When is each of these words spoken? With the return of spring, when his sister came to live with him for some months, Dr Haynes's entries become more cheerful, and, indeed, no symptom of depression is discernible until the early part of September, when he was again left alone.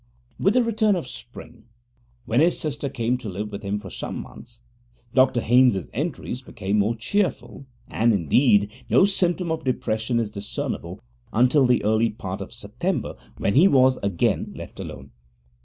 With 0.39 0.55
the 0.55 0.63
return 0.63 0.95
of 0.95 1.07
spring, 1.07 1.65
when 2.25 2.39
his 2.39 2.57
sister 2.59 2.89
came 2.89 3.19
to 3.19 3.29
live 3.29 3.51
with 3.51 3.61
him 3.61 3.77
for 3.77 3.91
some 3.91 4.19
months, 4.19 4.61
Dr 5.13 5.41
Haynes's 5.41 5.91
entries 5.93 6.41
become 6.41 6.79
more 6.79 6.95
cheerful, 6.95 7.67
and, 7.87 8.11
indeed, 8.11 8.71
no 8.89 9.05
symptom 9.05 9.51
of 9.51 9.63
depression 9.63 10.19
is 10.19 10.31
discernible 10.31 11.01
until 11.31 11.67
the 11.67 11.83
early 11.83 12.09
part 12.09 12.41
of 12.41 12.51
September, 12.51 13.15
when 13.37 13.53
he 13.53 13.67
was 13.67 13.99
again 14.01 14.51
left 14.55 14.79
alone. 14.79 15.11